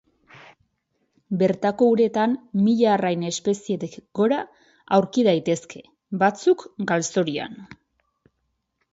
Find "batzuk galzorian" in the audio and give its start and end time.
6.23-7.61